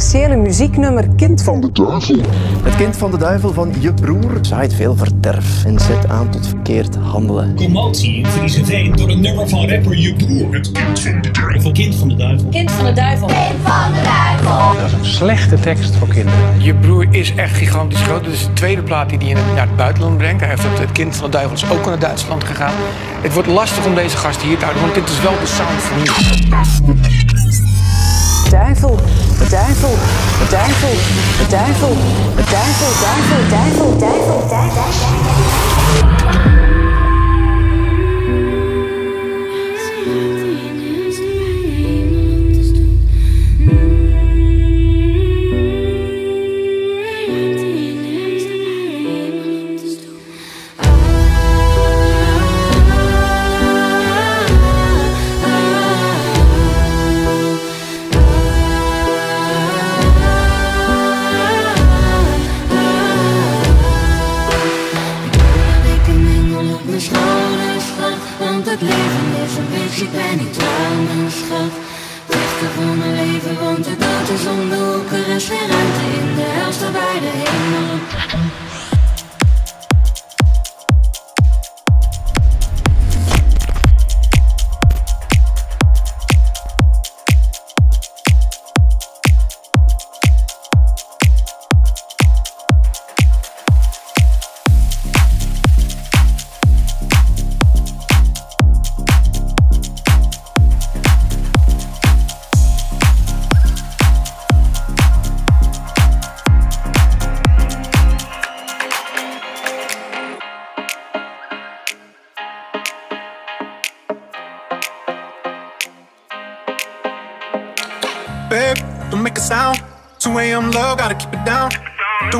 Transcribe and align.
controversiële 0.00 0.36
muzieknummer 0.36 1.08
Kind 1.16 1.42
van 1.42 1.60
de 1.60 1.72
Duivel. 1.72 2.20
Het 2.62 2.76
kind 2.76 2.96
van 2.96 3.10
de 3.10 3.16
duivel 3.16 3.52
van 3.52 3.72
je 3.78 3.94
broer 3.94 4.38
zaait 4.40 4.74
veel 4.74 4.96
verderf 4.96 5.64
en 5.64 5.78
zet 5.78 6.08
aan 6.08 6.30
tot 6.30 6.46
verkeerd 6.46 6.96
handelen. 6.96 7.54
Commotie 7.54 8.14
in 8.14 8.26
Friese 8.26 8.90
door 8.94 9.08
een 9.08 9.20
nummer 9.20 9.48
van 9.48 9.68
rapper 9.68 9.96
je 9.98 10.14
broer. 10.14 10.54
Het 10.54 10.72
kind 10.72 11.00
van 11.00 11.20
de 11.20 11.30
duivel. 11.30 11.72
Kind 11.72 11.94
van 11.94 12.08
de 12.08 12.14
duivel. 12.14 12.48
Kind 12.48 12.70
van 12.70 12.84
de 12.84 12.92
duivel. 12.92 13.26
Kind 13.26 13.38
van 13.62 13.92
de 13.92 14.02
duivel. 14.02 14.80
Dat 14.80 14.86
is 14.86 14.92
een 14.92 15.04
slechte 15.04 15.60
tekst 15.60 15.96
voor 15.96 16.08
kinderen. 16.08 16.62
Je 16.62 16.74
broer 16.74 17.06
is 17.10 17.34
echt 17.34 17.56
gigantisch 17.56 18.02
groot. 18.02 18.24
Dit 18.24 18.32
is 18.32 18.44
de 18.44 18.52
tweede 18.52 18.82
plaat 18.82 19.08
die 19.08 19.18
hij 19.18 19.32
naar 19.54 19.66
het 19.66 19.76
buitenland 19.76 20.16
brengt. 20.18 20.40
Hij 20.40 20.50
heeft 20.50 20.62
het, 20.62 20.78
het 20.78 20.92
kind 20.92 21.16
van 21.16 21.24
de 21.24 21.36
duivel 21.36 21.56
is 21.56 21.70
ook 21.70 21.86
naar 21.86 21.98
Duitsland 21.98 22.44
gegaan. 22.44 22.74
Het 23.20 23.32
wordt 23.32 23.48
lastig 23.48 23.86
om 23.86 23.94
deze 23.94 24.16
gast 24.16 24.42
hier 24.42 24.58
te 24.58 24.64
houden, 24.64 24.82
want 24.82 24.94
dit 24.94 25.08
is 25.08 25.22
wel 25.22 25.38
de 25.40 25.46
sound 25.46 25.82
van 25.82 25.98
nu. 25.98 26.04
Duivel, 28.50 28.98
duivel, 29.48 29.96
duivel, 30.50 30.96
duivel, 31.48 31.96
duivel, 32.36 32.66
duivel, 32.76 33.42
duivel, 33.48 33.98
duivel, 33.98 34.40
duivel. 35.28 36.59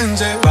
listen 0.00 0.16
to 0.16 0.49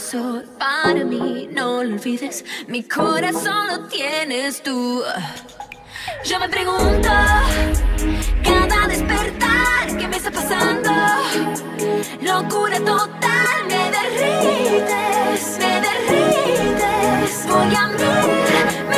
sol 0.00 0.44
para 0.58 1.04
mí, 1.04 1.48
no 1.52 1.84
lo 1.84 1.94
olvides. 1.94 2.44
Mi 2.66 2.82
corazón 2.82 3.68
lo 3.68 3.86
tienes 3.88 4.62
tú. 4.62 5.02
Yo 6.24 6.38
me 6.40 6.48
pregunto, 6.48 7.08
cada 8.42 8.88
despertar, 8.88 9.96
¿qué 9.98 10.08
me 10.08 10.16
está 10.16 10.30
pasando? 10.30 10.90
Locura 12.22 12.78
total, 12.78 13.66
me 13.68 13.90
derrites, 13.96 15.58
me 15.58 15.80
derrites. 15.86 17.46
Voy 17.46 17.74
a 17.74 17.88
mí. 17.88 18.89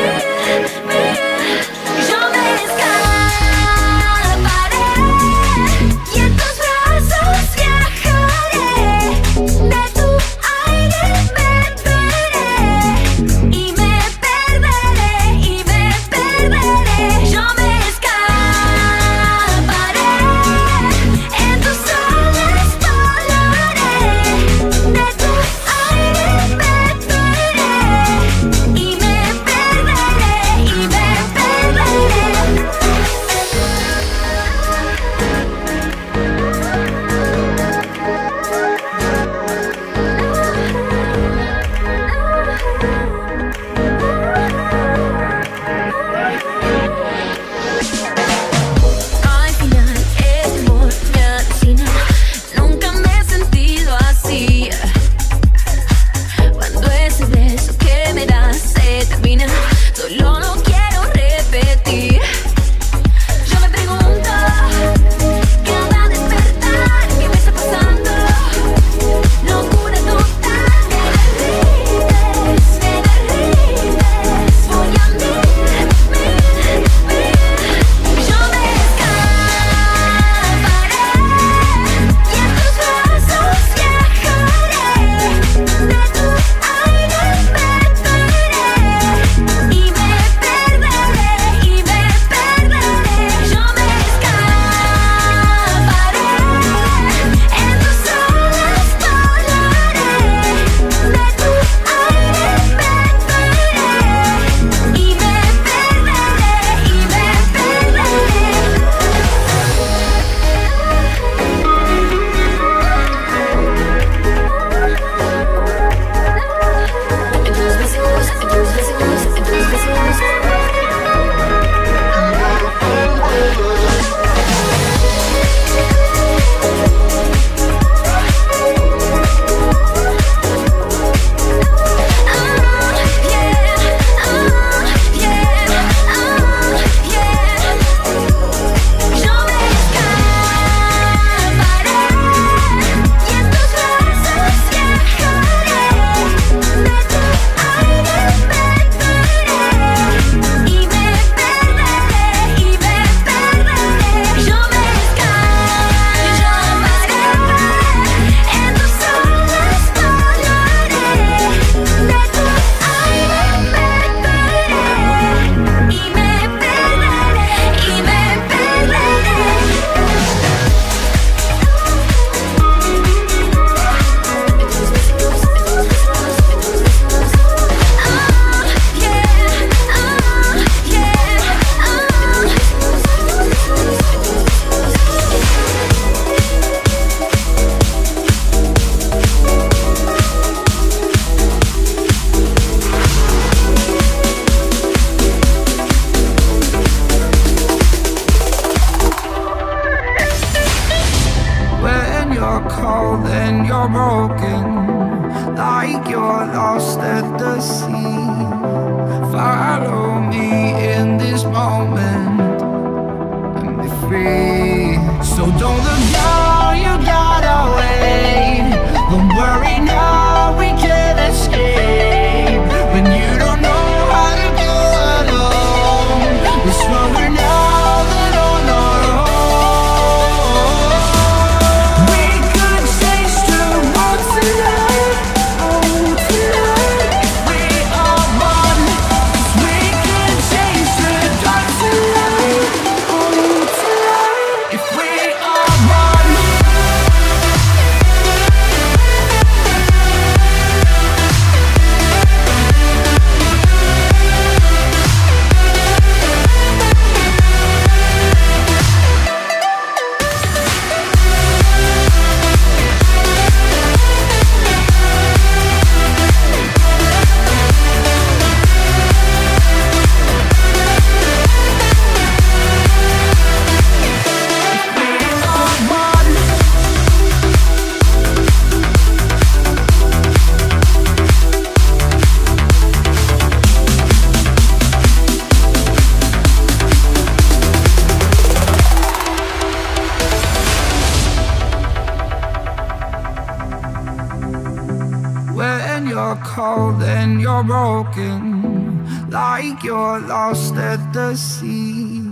lost 300.32 300.74
at 300.76 301.12
the 301.12 301.36
sea. 301.36 302.22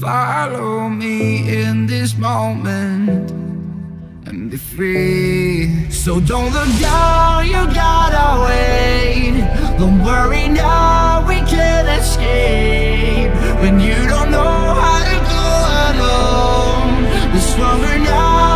Follow 0.00 0.88
me 0.88 1.20
in 1.60 1.86
this 1.92 2.16
moment 2.16 3.32
and 4.28 4.48
be 4.52 4.56
free. 4.56 5.90
So 5.90 6.20
don't 6.20 6.52
look 6.58 6.72
down, 6.78 7.46
you 7.52 7.62
gotta 7.84 8.26
wait. 8.46 9.34
Don't 9.80 10.00
worry 10.10 10.46
now, 10.46 11.26
we 11.30 11.38
can 11.52 11.82
escape. 11.98 13.32
When 13.62 13.80
you 13.80 13.98
don't 14.12 14.30
know 14.36 14.58
how 14.82 14.98
to 15.10 15.16
go 15.34 15.46
alone, 15.90 16.92
be 17.32 17.40
stronger 17.50 17.98
now. 17.98 18.55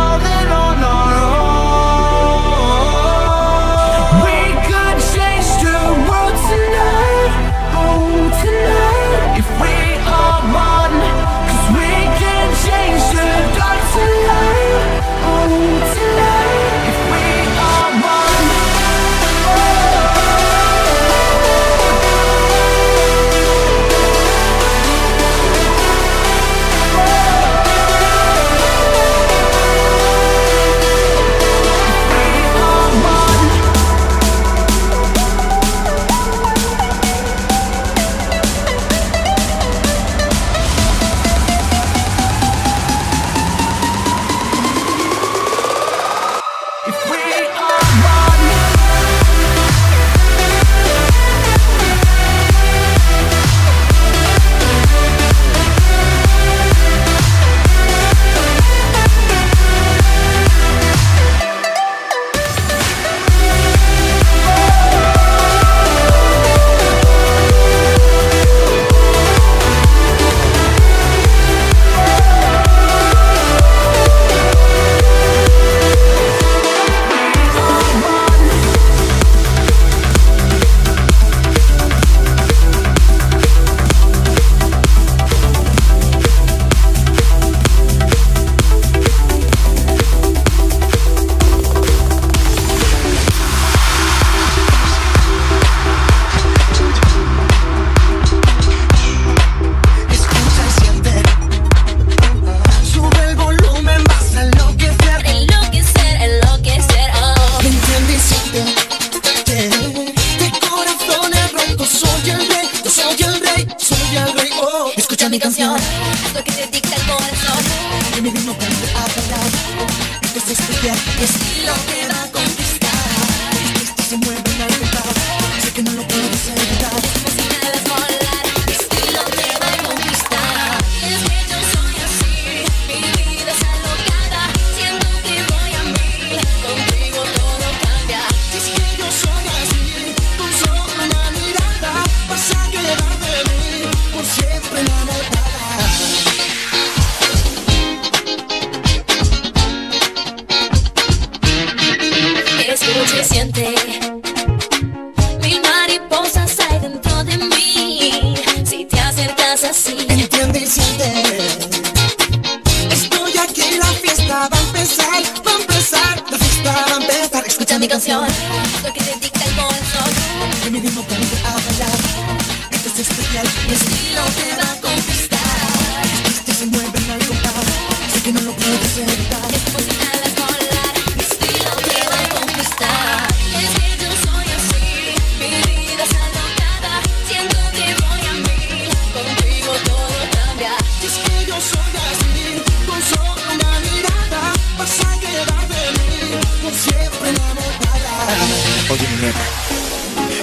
Oye, 198.91 199.07
mi 199.07 199.21
nena, 199.21 199.39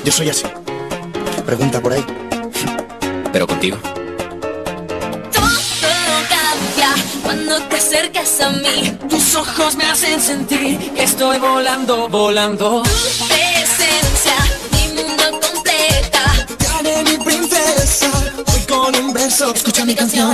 yo 0.03 0.11
soy 0.11 0.31
así. 0.31 0.45
Pregunta 1.45 1.83
por 1.83 1.93
ahí. 1.93 2.03
Pero 3.31 3.47
contigo. 3.47 3.77
Todo 5.31 5.45
cambia 6.31 6.95
cuando 7.23 7.61
te 7.65 7.77
acercas 7.77 8.41
a 8.41 8.49
mí. 8.49 8.97
Tus 9.11 9.35
ojos 9.35 9.77
me 9.77 9.85
hacen 9.85 10.19
sentir 10.19 10.79
que 10.95 11.03
estoy 11.03 11.39
volando, 11.39 12.09
volando. 12.09 12.83
Tu 12.85 13.27
presencia, 13.27 14.37
mi 14.73 14.95
mundo 14.95 15.25
completa. 15.47 16.47
Gané 16.59 17.05
mi 17.05 17.23
princesa. 17.23 18.11
Voy 18.47 18.61
con 18.63 18.97
un 18.97 19.13
verso. 19.13 19.53
Escucha 19.55 19.85
mi 19.85 19.95
canción. 19.95 20.33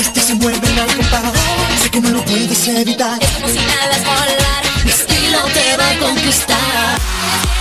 Este 0.00 0.22
se 0.22 0.34
mueve 0.34 0.80
al 0.80 0.96
compás. 0.96 1.32
Sé 1.82 1.90
que 1.90 2.00
no 2.00 2.08
lo 2.08 2.24
puedes 2.24 2.68
evitar. 2.68 3.22
Es 3.22 3.28
como 3.32 3.48
si 3.48 3.58
nada 3.58 3.96
es 3.96 4.04
volar 4.06 4.69
mi 4.84 4.90
estilo 4.90 5.42
te 5.52 5.76
va 5.76 5.90
a 5.90 5.98
conquistar. 5.98 7.59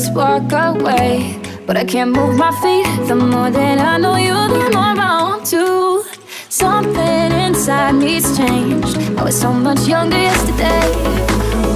Just 0.00 0.14
walk 0.14 0.50
away. 0.52 1.38
But 1.66 1.76
I 1.76 1.84
can't 1.84 2.10
move 2.10 2.34
my 2.36 2.52
feet. 2.62 2.86
The 3.06 3.14
more 3.14 3.50
that 3.50 3.78
I 3.78 3.98
know 3.98 4.16
you, 4.16 4.32
the 4.32 4.70
more 4.74 4.94
I 4.96 5.22
want 5.22 5.46
to. 5.48 6.02
Something 6.48 7.32
inside 7.46 7.94
me's 7.96 8.36
changed. 8.36 8.96
I 9.18 9.24
was 9.24 9.38
so 9.38 9.52
much 9.52 9.86
younger 9.86 10.16
yesterday. 10.16 10.86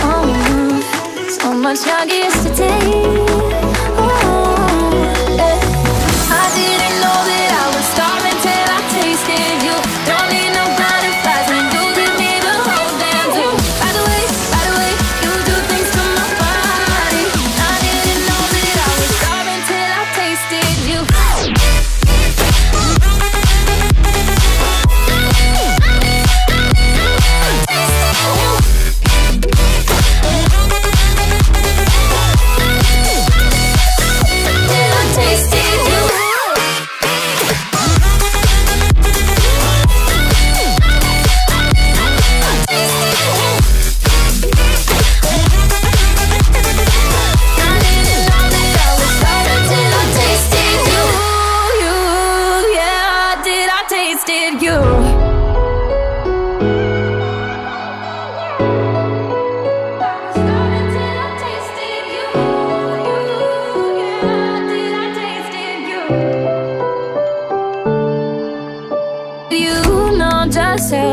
Oh, 0.09 1.37
so 1.39 1.53
much 1.53 1.87
younger 1.87 2.15
yesterday. 2.15 3.34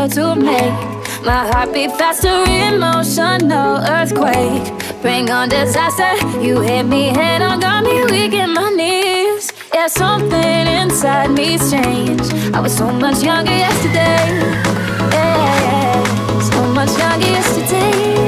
Just 0.08 0.16
to 0.16 0.36
make 0.36 0.74
my 1.24 1.46
heart 1.52 1.74
beat 1.74 1.92
faster, 1.92 2.28
emotional 2.28 3.78
earthquake. 3.88 4.64
Bring 5.02 5.30
on 5.30 5.50
disaster. 5.50 6.16
You 6.40 6.62
hit 6.62 6.84
me 6.84 7.10
head 7.10 7.42
on, 7.42 7.60
got 7.60 7.84
me 7.84 8.04
weak 8.06 8.34
in 8.34 8.54
my 8.54 8.70
knees. 8.70 9.52
Yeah, 9.74 9.88
something 9.88 10.68
inside 10.82 11.32
me's 11.32 11.70
changed. 11.70 12.34
I 12.54 12.60
was 12.60 12.76
so 12.76 12.92
much 12.92 13.24
younger 13.24 13.52
yesterday. 13.52 14.40
Yeah, 15.14 16.40
so 16.50 16.62
much 16.74 16.98
younger 16.98 17.28
yesterday. 17.28 18.21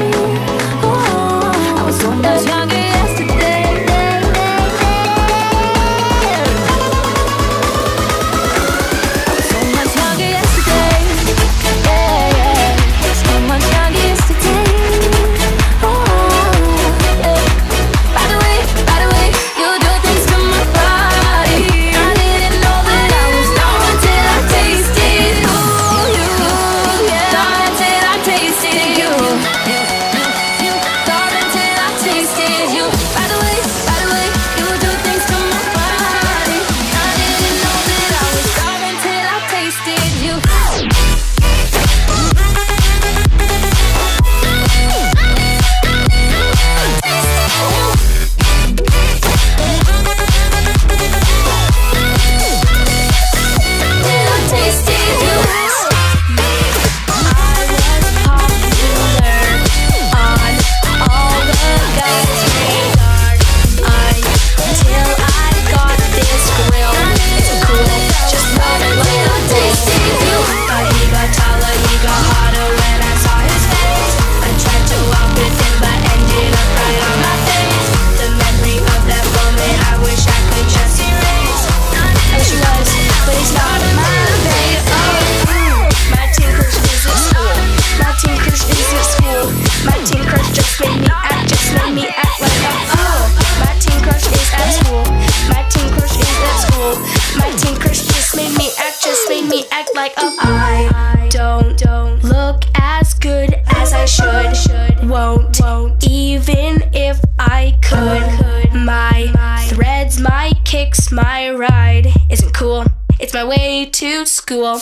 To 113.92 114.24
school. 114.24 114.78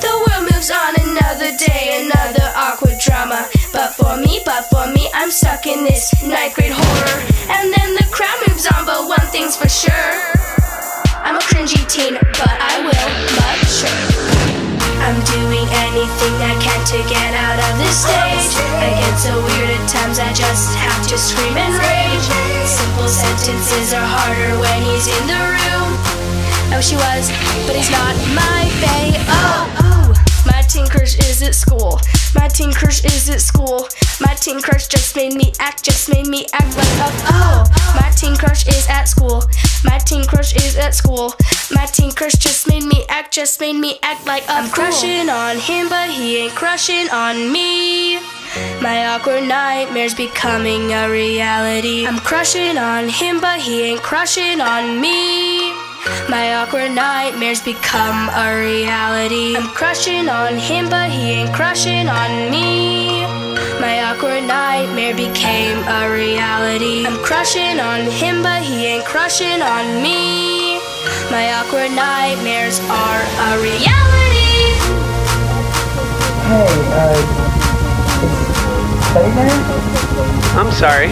The 0.00 0.12
world 0.26 0.44
moves 0.52 0.70
on 0.70 0.92
another 0.98 1.56
day, 1.56 2.04
another 2.04 2.46
awkward 2.56 2.98
drama. 2.98 3.48
But 3.72 3.94
for 3.94 4.16
me, 4.16 4.40
but 4.44 4.68
for 4.68 4.86
me, 4.92 5.08
I'm 5.14 5.30
stuck 5.30 5.66
in 5.66 5.84
this 5.84 6.12
ninth 6.22 6.54
grade 6.54 6.72
horror. 6.74 7.18
And 7.48 7.72
then 7.72 7.94
the 7.94 8.06
crowd 8.10 8.36
moves 8.48 8.66
on, 8.66 8.84
but 8.84 9.08
one 9.08 9.26
thing's 9.32 9.56
for 9.56 9.68
sure. 9.68 10.14
I'm 11.24 11.36
a 11.36 11.44
cringy 11.48 11.80
teen, 11.88 12.14
but 12.14 12.56
I 12.60 12.82
will 12.84 13.08
mature. 13.38 13.94
I'm 15.00 15.16
doing 15.24 15.66
anything 15.88 16.34
I 16.44 16.54
can 16.60 16.80
to 16.92 16.98
get 17.08 17.32
out 17.32 17.56
of 17.56 17.72
this 17.78 18.04
stage. 18.04 18.52
I 18.84 18.90
get 19.00 19.16
so 19.16 19.32
weird 19.32 19.70
at 19.70 19.88
times, 19.88 20.18
I 20.18 20.32
just 20.32 20.76
have 20.76 21.06
to 21.08 21.16
scream 21.16 21.56
and 21.56 21.72
rage. 21.72 22.26
Simple 22.68 23.08
sentences 23.08 23.94
are 23.94 24.04
harder 24.04 24.58
when 24.60 24.82
he's 24.82 25.08
in 25.08 25.24
the 25.26 25.40
room. 25.40 26.09
I 26.72 26.76
wish 26.76 26.90
he 26.90 26.96
was, 26.96 27.28
but 27.66 27.74
he's 27.74 27.90
not 27.90 28.14
my 28.34 28.62
bae. 28.80 29.12
Oh, 29.28 29.76
oh. 29.82 29.90
My 30.46 30.62
teen 30.62 30.86
crush 30.86 31.18
is 31.18 31.42
at 31.42 31.54
school. 31.54 32.00
My 32.34 32.48
teen 32.48 32.72
crush 32.72 33.04
is 33.04 33.28
at 33.28 33.40
school. 33.40 33.88
My 34.20 34.34
teen 34.34 34.60
crush 34.62 34.86
just 34.86 35.16
made 35.16 35.34
me 35.34 35.52
act, 35.58 35.82
just 35.82 36.08
made 36.08 36.26
me 36.26 36.46
act 36.52 36.76
like 36.76 36.96
a 37.02 37.10
fool. 37.26 37.66
My 38.00 38.10
teen 38.16 38.36
crush 38.36 38.66
is 38.68 38.86
at 38.88 39.04
school. 39.04 39.42
My 39.84 39.98
teen 39.98 40.24
crush 40.24 40.54
is 40.54 40.76
at 40.76 40.94
school. 40.94 41.34
My 41.72 41.86
teen 41.86 42.12
crush 42.12 42.34
just 42.34 42.68
made 42.68 42.84
me 42.84 43.04
act, 43.08 43.34
just 43.34 43.60
made 43.60 43.74
me 43.76 43.98
act 44.02 44.26
like 44.26 44.44
a 44.44 44.52
I'm 44.52 44.70
crushing 44.70 45.28
on 45.28 45.56
him, 45.56 45.88
but 45.88 46.08
he 46.08 46.38
ain't 46.38 46.54
crushing 46.54 47.08
on 47.10 47.52
me. 47.52 48.16
My 48.80 49.06
awkward 49.08 49.42
nightmares 49.44 50.14
becoming 50.14 50.92
a 50.92 51.10
reality. 51.10 52.06
I'm 52.06 52.18
crushing 52.18 52.78
on 52.78 53.08
him, 53.08 53.40
but 53.40 53.60
he 53.60 53.82
ain't 53.82 54.02
crushing 54.02 54.60
on 54.60 55.00
me. 55.00 55.89
My 56.28 56.54
awkward 56.54 56.92
nightmares 56.92 57.60
become 57.60 58.30
a 58.30 58.56
reality. 58.56 59.54
I'm 59.56 59.68
crushing 59.68 60.30
on 60.30 60.56
him, 60.56 60.88
but 60.88 61.10
he 61.10 61.32
ain't 61.32 61.52
crushing 61.52 62.08
on 62.08 62.50
me. 62.50 63.26
My 63.80 64.02
awkward 64.04 64.44
nightmare 64.44 65.14
became 65.14 65.76
a 65.84 66.10
reality. 66.10 67.06
I'm 67.06 67.22
crushing 67.22 67.78
on 67.80 68.10
him, 68.10 68.42
but 68.42 68.62
he 68.62 68.86
ain't 68.86 69.04
crushing 69.04 69.60
on 69.60 70.02
me. 70.02 70.78
My 71.30 71.52
awkward 71.60 71.92
nightmares 71.92 72.80
are 72.88 73.20
a 73.20 73.60
reality. 73.60 74.72
Hey, 76.48 76.72
uh, 76.96 77.40
I'm 80.56 80.72
sorry. 80.72 81.08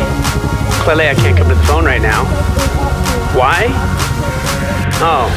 Clearly, 0.83 1.09
I 1.09 1.15
can't 1.15 1.37
come 1.37 1.49
to 1.49 1.55
the 1.55 1.63
phone 1.65 1.85
right 1.85 2.01
now. 2.01 2.25
Why? 3.37 3.69
Oh. 5.01 5.31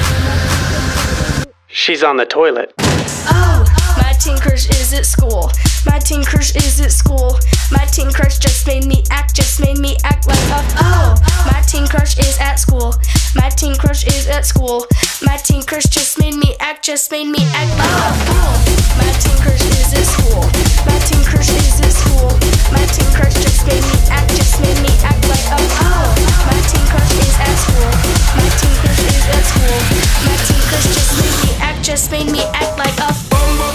She's 1.68 2.04
on 2.04 2.18
the 2.18 2.26
toilet. 2.26 2.74
Oh, 2.80 3.64
my 3.96 4.14
teen 4.14 4.38
crush 4.40 4.68
is 4.70 4.92
at 4.92 5.06
school. 5.06 5.52
My 5.86 6.00
teen 6.00 6.24
crush 6.24 6.56
is 6.56 6.82
at 6.82 6.92
school. 6.92 7.38
My 7.72 7.86
teen 7.86 8.12
crush 8.12 8.40
just 8.40 8.66
made 8.66 8.86
me 8.86 9.04
act, 9.12 9.36
just 9.36 9.60
made 9.62 9.78
me 9.78 9.98
act 10.04 10.28
like 10.28 10.40
a 10.50 10.66
oh. 10.82 11.16
My 11.46 11.62
teen 11.62 11.86
crush 11.88 12.18
is 12.18 12.40
at 12.40 12.56
school. 12.56 12.96
My 13.36 13.50
teen 13.50 13.76
crush 13.76 14.06
is 14.06 14.28
at 14.28 14.46
school. 14.46 14.86
My 15.24 15.38
teen 15.38 15.64
crush 15.64 15.86
just 15.86 16.20
made 16.20 16.36
me 16.36 16.56
act, 16.60 16.84
just 16.84 17.12
made 17.12 17.28
me 17.28 17.40
act 17.56 17.72
like 17.80 17.96
a 18.04 18.12
fool. 18.28 18.52
My 19.00 19.12
teen 19.24 19.38
crush 19.40 19.64
is 19.64 19.94
at 19.94 20.06
school. 20.06 20.44
My 20.86 20.98
teen 21.08 21.24
crush 21.24 21.50
is 21.50 21.80
at 21.80 21.94
school. 21.96 22.28
My 22.76 22.84
teen 22.92 23.08
crush 23.16 23.36
just 23.40 23.66
made 23.66 23.84
me 23.84 23.98
act, 24.12 24.30
just 24.36 24.60
made 24.60 24.80
me 24.84 24.92
act 25.04 25.24
like 25.32 25.48
a 25.48 25.60
oh. 25.60 26.12
My 26.44 26.60
teen 26.68 26.86
crush 26.92 27.14
is 27.24 27.36
at 27.40 27.56
school. 27.56 27.92
My 28.36 28.48
teen 28.60 28.76
crush 28.84 29.00
is 29.00 29.26
at 29.32 29.44
school. 29.48 29.80
My 30.28 30.36
teen 30.44 30.64
crush 30.68 30.88
just 30.92 31.12
made 31.16 31.38
me 31.40 31.52
act, 31.64 31.80
just 31.84 32.12
made 32.12 32.30
me 32.32 32.44
act 32.52 32.78
like 32.78 32.98
a 33.00 33.10
Bumbo 33.32 33.72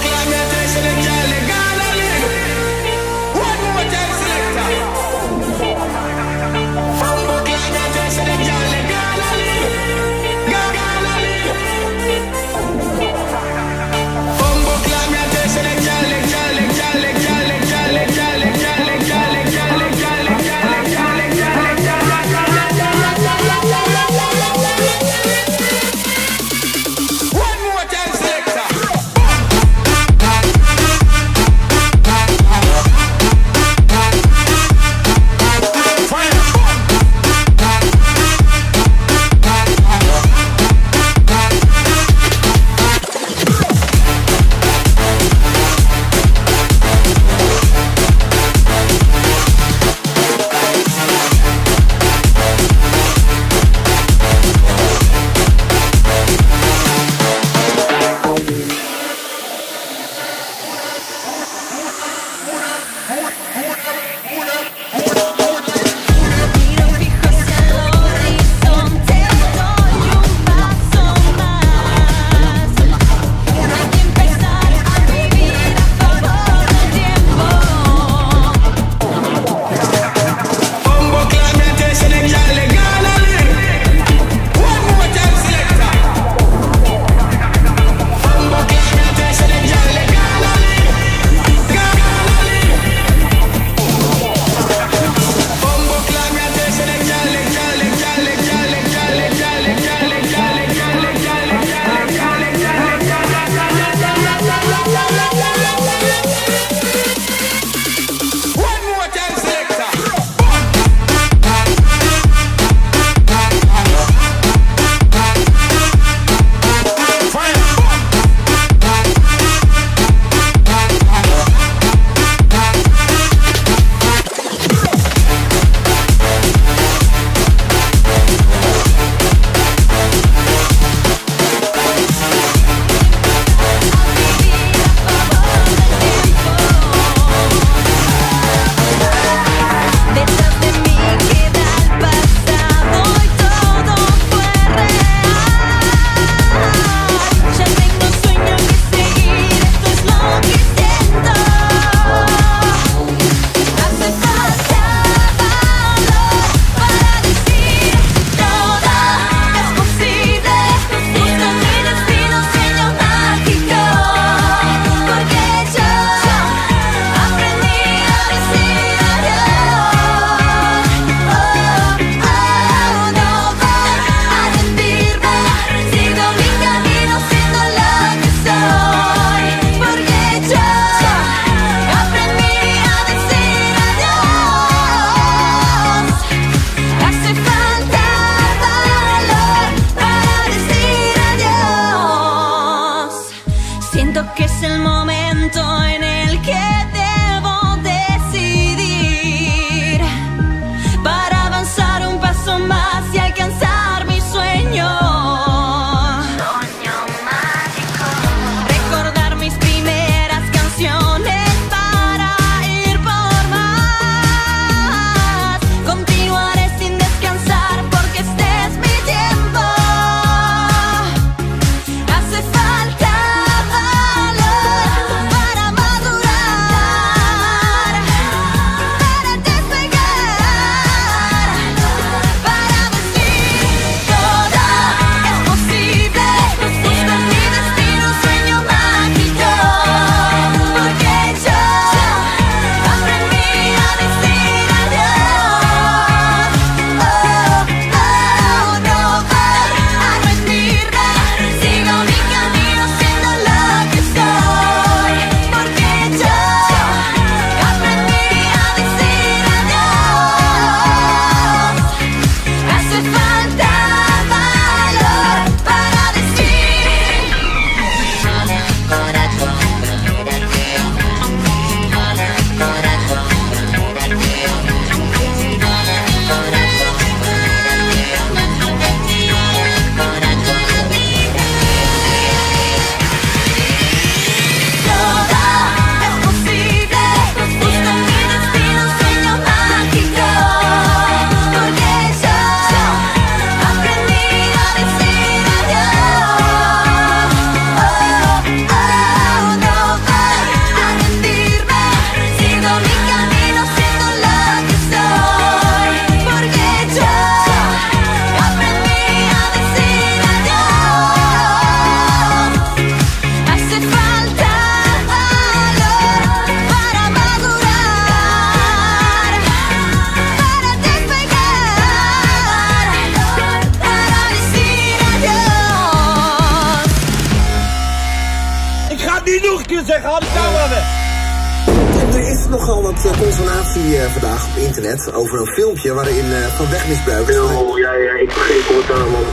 internet 334.77 335.12
over 335.14 335.41
een 335.41 335.47
filmpje 335.47 335.93
waarin 335.93 336.33
eh, 336.33 336.47
van 336.47 336.70
wegmisbruik 336.70 337.29
is. 337.29 337.37
Oh, 337.37 337.79
ja, 337.79 337.93
ja, 337.93 338.12
ik 338.12 338.31
vergeet 338.31 338.68
het 338.68 338.91
allemaal. 338.91 339.24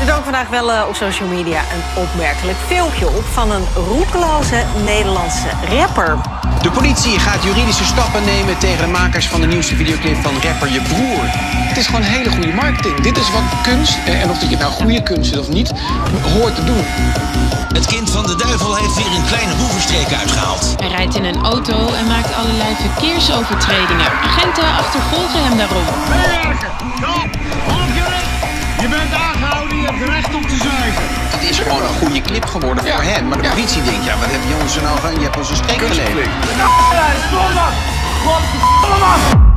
Er 0.00 0.06
dook 0.06 0.22
vandaag 0.22 0.48
wel 0.48 0.72
eh, 0.72 0.84
op 0.88 0.94
social 0.94 1.28
media 1.28 1.60
een 1.60 2.02
opmerkelijk 2.02 2.58
filmpje 2.66 3.06
op 3.06 3.24
van 3.24 3.50
een 3.50 3.64
roekeloze 3.74 4.62
Nederlandse 4.84 5.48
rapper. 5.68 6.18
De 6.62 6.70
politie 6.70 7.18
gaat 7.18 7.42
juridische 7.42 7.84
stappen 7.84 8.24
nemen 8.24 8.58
tegen 8.58 8.84
de 8.84 8.90
makers 8.90 9.28
van 9.28 9.40
de 9.40 9.46
nieuwste 9.46 9.76
videoclip 9.76 10.16
van 10.22 10.34
rapper 10.42 10.72
Je 10.72 10.80
Broer. 10.80 11.24
Het 11.68 11.76
is 11.76 11.86
gewoon 11.86 12.02
hele 12.02 12.30
goede 12.30 12.52
marketing. 12.52 13.00
Dit 13.00 13.16
is 13.16 13.30
wat 13.30 13.42
kunst, 13.62 13.98
eh, 14.06 14.22
en 14.22 14.30
of 14.30 14.38
dat 14.38 14.50
je 14.50 14.56
nou 14.56 14.72
goede 14.72 15.02
kunst 15.02 15.32
is 15.32 15.38
of 15.38 15.48
niet, 15.48 15.72
hoort 16.34 16.54
te 16.54 16.64
doen. 16.64 16.84
Het 17.72 17.86
kind 17.86 18.10
van 18.10 18.26
de 18.26 18.36
duivel 18.36 18.76
heeft 18.76 18.94
weer 18.94 19.12
een 19.16 19.26
kleine 19.26 19.54
boevenstreek 19.54 20.12
uitgehaald. 20.12 20.74
Hij 20.76 20.88
rijdt 20.88 21.14
in 21.14 21.24
een 21.24 21.42
auto 21.42 21.92
en 21.92 22.06
maakt 22.06 22.34
allerlei 22.34 22.74
verkeersovertredingen. 22.80 24.10
Agenten 24.22 24.64
achtervolgen 24.64 25.44
hem 25.44 25.56
daarom. 25.56 25.86
Aangehouden, 26.12 27.81
te 30.40 30.56
zuigen. 30.56 31.02
Het 31.34 31.50
is 31.50 31.58
gewoon 31.58 31.82
een 31.82 31.94
goede 32.00 32.20
clip 32.20 32.44
geworden 32.44 32.84
voor 32.84 33.02
hem. 33.02 33.28
Maar 33.28 33.42
de 33.42 33.48
politie 33.48 33.82
denkt, 33.82 34.04
ja, 34.04 34.18
wat 34.18 34.30
heb 34.30 34.40
jongens 34.48 34.76
er 34.76 34.82
nou 34.82 34.98
van? 35.00 35.14
Je 35.14 35.20
hebt 35.20 35.36
ons 35.36 35.50
een. 35.50 35.56
Stop 35.56 37.52
dat! 37.54 37.72
Godverdomme! 38.24 39.51